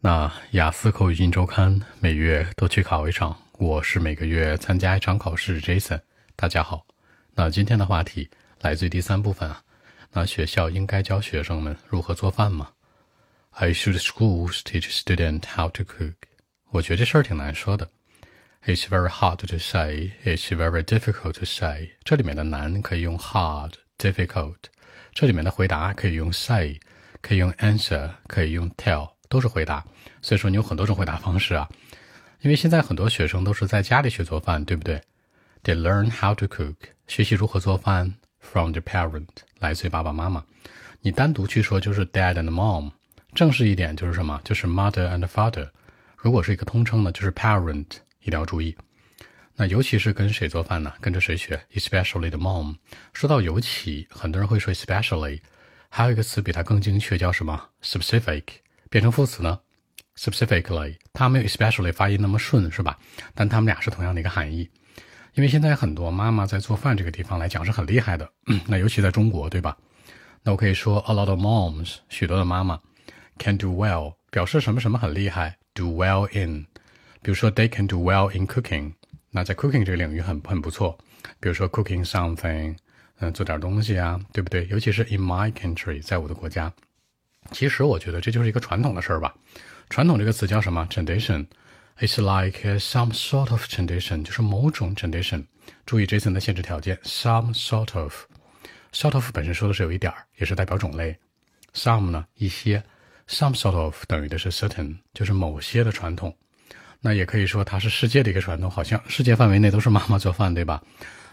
[0.00, 5.60] 那雅思口语音周刊每月都去考一场，我是每个月参加一场考试。
[5.60, 6.00] Jason，
[6.36, 6.86] 大家好。
[7.34, 8.30] 那今天的话题
[8.60, 9.60] 来自于第三部分啊。
[10.12, 12.70] 那学校应该教学生们如何做饭吗
[13.50, 16.14] ？I should schools teach student how to cook？
[16.70, 17.90] 我觉得这事儿挺难说的。
[18.66, 20.12] It's very hard to say.
[20.24, 21.90] It's very difficult to say。
[22.04, 24.58] 这里面的难可以用 hard、difficult。
[25.12, 26.78] 这里面的回答可以用 say，
[27.20, 29.10] 可以用 answer，可以用 tell。
[29.28, 29.84] 都是回答，
[30.22, 31.68] 所以说你有很多种回答方式啊。
[32.40, 35.00] 因为现在很多学生都是在家里学做饭，对不对
[35.64, 36.76] ？They learn how to cook，
[37.06, 39.26] 学习如何做饭 from the parent，
[39.58, 40.44] 来自于爸爸妈妈。
[41.00, 42.92] 你单独去说就是 dad and mom，
[43.34, 44.40] 正式一点就是什么？
[44.44, 45.68] 就是 mother and father。
[46.16, 47.86] 如果是一个通称呢，就是 parent，
[48.20, 48.76] 一定要注意。
[49.56, 50.92] 那尤其是跟谁做饭呢？
[51.00, 52.76] 跟着谁学？Especially the mom。
[53.12, 55.40] 说到尤其，很多人会说 especially，
[55.88, 58.44] 还有一个词比它更精确，叫什么？specific。
[58.90, 59.58] 变成副词呢
[60.16, 62.98] ？Specifically，它没有 especially 发音那么顺，是吧？
[63.34, 64.68] 但它们俩是同样的一个含义。
[65.34, 68.28] 因为现在很多妈妈在做饭这个地方来讲是很厉害的，
[68.66, 69.76] 那尤其在中国，对吧？
[70.42, 72.80] 那我可以说 a lot of moms，许多的妈妈
[73.38, 76.66] can do well，表示什么什么很厉害，do well in。
[77.22, 78.94] 比如说 they can do well in cooking，
[79.30, 80.98] 那在 cooking 这个领域很很不错。
[81.38, 82.76] 比如说 cooking something，
[83.18, 84.66] 嗯，做点东西啊，对不对？
[84.68, 86.72] 尤其是 in my country，在我的国家。
[87.50, 89.34] 其实我觉得这就是一个传统的事儿吧。
[89.88, 95.44] 传统这个词叫什么？tradition，it's like some sort of tradition，就是某种 tradition。
[95.86, 101.16] 注意这层的限制条件，some sort of，sort of 本身说的是有一点儿，也是代表种类。
[101.74, 102.82] some 呢一些
[103.28, 106.36] ，some sort of 等于的是 certain，就是某些的传统。
[107.00, 110.82] 那也可以说它是世界的一个传统，好像世界范围内都是妈妈做饭，对吧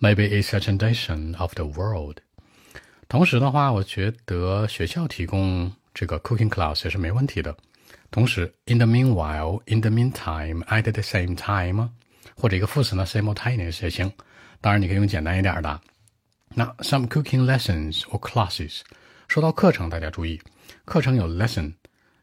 [0.00, 2.16] ？Maybe it's a tradition of the world。
[3.08, 5.70] 同时的话，我觉得学校提供。
[5.98, 7.52] 这个 cooking class 也是没问题的。
[8.08, 11.90] 同时，in the meanwhile, in the meantime, at the same time，
[12.36, 14.12] 或者一个副词呢，simultaneous 也行。
[14.60, 15.80] 当然，你可以用简单一点的。
[16.54, 18.82] 那 some cooking lessons or classes，
[19.26, 20.40] 说到课程，大家注意，
[20.84, 21.74] 课程有 lesson，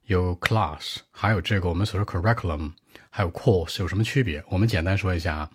[0.06, 2.72] 有 class，还有这个我们所说 curriculum，
[3.10, 4.42] 还有 course，有什么区别？
[4.48, 5.52] 我们简单说一下啊。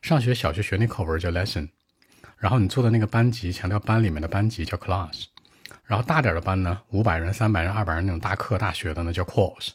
[0.00, 1.68] 上学小学学那课文叫 lesson，
[2.38, 5.24] 然后你做的那个班级，强调班里面的班级叫 class。
[5.86, 9.68] 然后大点的班呢，五百人、三百人、二百人那种大课大学的呢叫 course，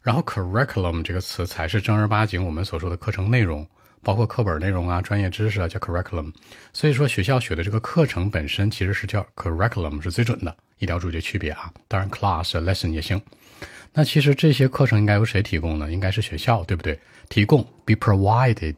[0.00, 3.66] 然后 curriculum 这个词才是正儿八经我们所说的课程内容，
[4.02, 6.32] 包括课本内容啊、专业知识啊叫 curriculum。
[6.72, 11.72] 所以说学校学的这个课程本身其实是叫 curriculum 是最准的，一定要注意区别啊。
[11.88, 13.20] 当然 class lesson 也行。
[13.92, 15.90] 那其实这些课程应该由谁提供呢？
[15.90, 16.96] 应该是学校，对不对？
[17.28, 18.76] 提供 be provided，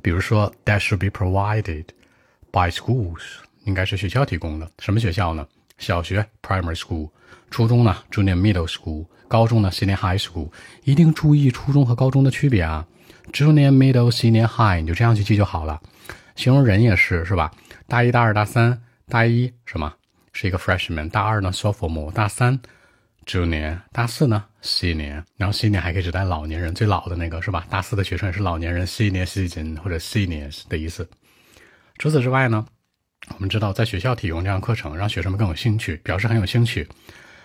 [0.00, 1.84] 比如说 that should be provided
[2.52, 3.22] by schools，
[3.64, 4.70] 应该是学校提供的。
[4.78, 5.44] 什么学校呢？
[5.78, 7.10] 小学 primary school，
[7.50, 10.50] 初中呢 junior middle school，高中呢 senior high school，
[10.84, 12.86] 一定注意初中和高中的区别啊。
[13.32, 15.80] junior middle senior high，你就这样去记就好了。
[16.34, 17.50] 形容人也是是吧？
[17.86, 19.92] 大一、大二、大三，大一什么
[20.32, 22.58] 是一个 freshman，大二呢 sophomore，大三
[23.24, 27.66] junior，大四呢 senior，然后 senior 还可以指代老年人，最老的那个是吧？
[27.68, 31.08] 大四的学生也是老年人 senior citizen 或者 seniors 的意思。
[31.98, 32.66] 除此之外呢？
[33.34, 36.88] 我们知道，在学校提供这样课程，让学生们更有兴趣，表示很有兴趣。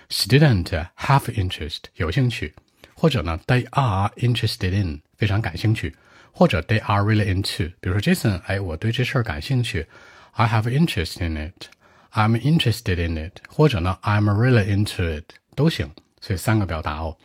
[0.09, 2.53] Student have interest，有兴趣，
[2.93, 5.95] 或者呢，they are interested in，非常感兴趣，
[6.31, 7.71] 或者 they are really into。
[7.79, 9.87] 比如说 Jason，哎，我对这事儿感兴趣
[10.33, 15.25] ，I have interest in it，I'm interested in it，或者呢，I'm really into it，
[15.55, 15.89] 都行。
[16.19, 17.17] 所以三个表达哦。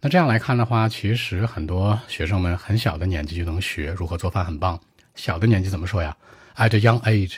[0.00, 4.78] 那这样来看的话，其实很多学生们很小的年纪就能学如何做饭，很棒。
[5.14, 6.14] 小的年纪怎么说呀
[6.56, 7.36] ？At young age。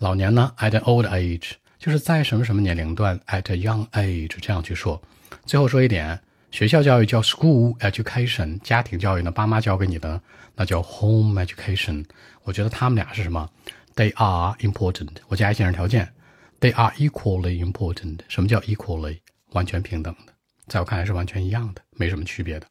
[0.00, 5.00] 老年呢，at an old age，就是在什么什么年龄段，at a young age 这样去说。
[5.44, 6.18] 最后说一点，
[6.50, 10.18] 学校教育叫 school education，家庭教育呢，爸妈教给你的
[10.54, 12.06] 那叫 home education。
[12.44, 13.50] 我觉得他们俩是什么
[13.94, 15.16] ？They are important。
[15.28, 16.14] 我加一限制条件
[16.60, 18.20] ，They are equally important。
[18.26, 19.18] 什么叫 equally？
[19.52, 20.32] 完全平等的，
[20.66, 22.66] 在我看来是完全一样的，没什么区别的。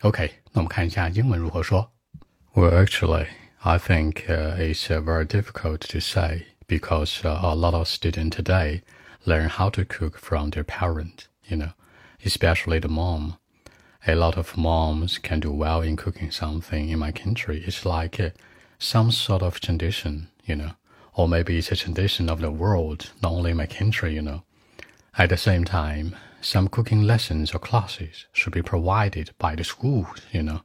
[0.00, 1.88] OK，那我们看一下英文如何说。
[2.52, 3.28] Well, actually.
[3.64, 8.36] I think uh, it's uh, very difficult to say because uh, a lot of students
[8.36, 8.82] today
[9.26, 11.72] learn how to cook from their parents, you know,
[12.24, 13.36] especially the mom.
[14.06, 17.64] A lot of moms can do well in cooking something in my country.
[17.66, 18.30] It's like uh,
[18.78, 20.70] some sort of tradition, you know,
[21.14, 24.44] or maybe it's a tradition of the world, not only my country, you know.
[25.16, 30.20] At the same time, some cooking lessons or classes should be provided by the schools,
[30.30, 30.60] you know,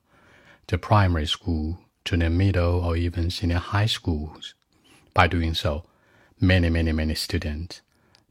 [0.67, 4.53] the primary school, junior middle or even senior high schools.
[5.13, 5.83] By doing so,
[6.39, 7.81] many, many, many students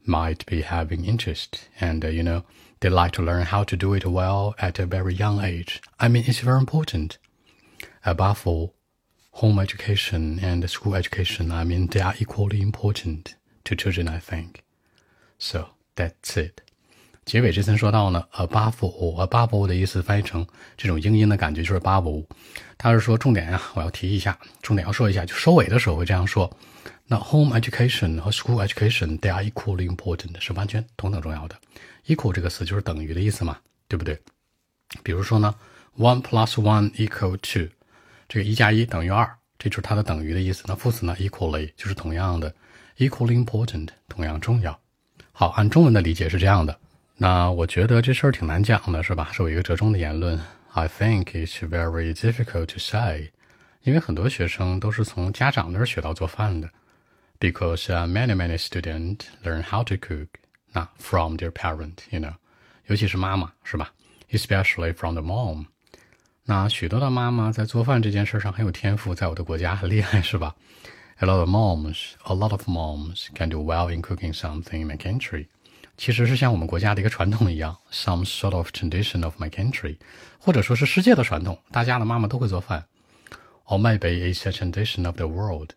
[0.05, 2.43] might be having interest and, uh, you know,
[2.83, 5.81] They like to learn how to do it well at a very young age.
[6.01, 7.17] I mean, it's very important.
[8.05, 8.73] Above all,
[9.31, 14.65] home education and school education, I mean, they are equally important to children, I think.
[15.37, 16.59] So that's it.
[17.25, 22.25] 结尾之前说到呢 a buffalo a buffalo 的意思翻译成这种英音的感觉就是 bubble
[22.91, 26.51] 是说重点啊我要提一下重点要说一下就收尾的时候会这样说。
[27.05, 31.55] 那 home education 和 school education they are equally important 是完全同等重要的。
[32.07, 34.19] equal 这个词就是等于的意思嘛对不对？
[35.01, 35.53] 比如说呢
[35.97, 37.73] one plus one equal to
[38.27, 40.63] 这个一加一等于二这就是它的等于的意思。
[40.67, 42.53] 那副词呢 equally 就是同样的。
[42.97, 44.77] equally important 同样重要。
[45.31, 46.79] 好按中文的理解是这样的。
[47.22, 49.30] 那我觉得这事儿挺难讲的，是吧？
[49.32, 50.40] 是我一个折中的言论。
[50.72, 53.30] I think it's very difficult to say，
[53.82, 56.70] 因为很多学生都是从家长那儿学到做饭的。
[57.40, 60.28] Because many many students learn how to cook，
[60.72, 62.34] 那 from their parent，you know，
[62.86, 63.92] 尤其是妈妈，是吧？
[64.30, 65.66] Especially from the mom。
[66.44, 70.54] 那许多的妈妈在做饭这件事上很有天赋，在我的国家很厉害，是吧？
[71.18, 75.46] A lot of moms，a lot of moms can do well in cooking something in my country。
[75.96, 79.96] 其实是像我们国家的一个传统一样，some sort of tradition of my country，
[80.38, 82.86] 或者说是世界的传统，大家的妈妈都会做饭。
[83.66, 85.70] Or maybe it's a tradition of the world。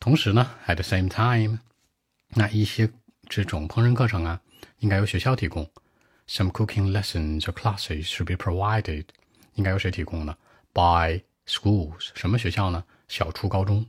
[0.00, 1.60] 同时呢，at the same time，
[2.30, 2.90] 那一些
[3.28, 4.40] 这种烹饪课程啊，
[4.80, 5.70] 应该由学校提供。
[6.28, 9.04] Some cooking lessons or classes should be provided。
[9.54, 10.36] 应该由谁提供呢？
[10.72, 12.10] By schools。
[12.14, 12.84] 什么学校呢？
[13.08, 13.86] 小初高中。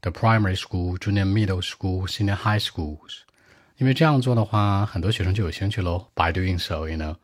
[0.00, 3.20] The primary school, junior middle school, senior high schools。
[3.76, 6.08] 因为这样做的话，很多学生就有兴趣喽。
[6.14, 7.16] By doing so, you know,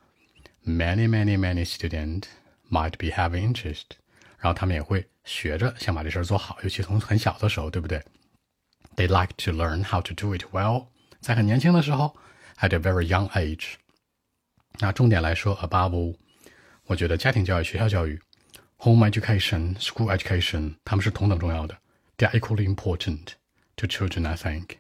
[0.65, 2.25] many, many, many students
[2.71, 3.99] might be having interest。
[4.39, 8.03] 然后他们也会学着想把这事儿做好，尤其从很小的时候，对不对？
[8.97, 10.87] They like to learn how to do it well。
[11.21, 12.17] 在很年轻的时候，
[12.61, 13.75] at a very young age。
[14.79, 16.17] 那重点来说，above all，
[16.87, 18.21] 我觉得家庭教育、学校教育，
[18.79, 21.77] home education、school education，他们是同等重要的。
[22.19, 23.33] They are equally important
[23.77, 24.77] to children, I think.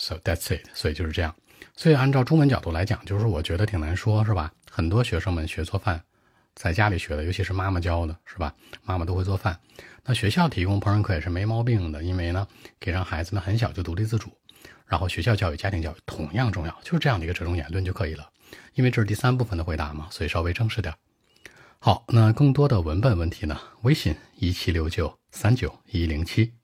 [0.00, 1.34] So that's it，所以就是这样。
[1.76, 4.50] 所以按照中文角度来讲，就是我觉得挺难说，是吧？
[4.70, 6.02] 很多学生们学做饭，
[6.54, 8.54] 在家里学的，尤其是妈妈教的，是吧？
[8.82, 9.60] 妈妈都会做饭。
[10.02, 12.48] 那学校提供烹饪课也是没毛病的，因为呢，
[12.80, 14.30] 可以让孩子们很小就独立自主。
[14.86, 18.26] 然后学校教育、家庭教育同样重要，就是这样的一个折中言论就可以了。
[18.72, 20.94] 因为这是第三部分的回答嘛，所以稍微正式点。
[21.78, 23.60] 好，那更多的文本问题呢？
[23.82, 26.59] 微信一七六九三九一零七。